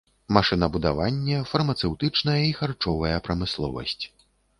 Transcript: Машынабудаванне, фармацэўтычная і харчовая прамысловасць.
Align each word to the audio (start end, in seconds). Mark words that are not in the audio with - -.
Машынабудаванне, 0.35 1.35
фармацэўтычная 1.51 2.37
і 2.45 2.55
харчовая 2.61 3.17
прамысловасць. 3.29 3.99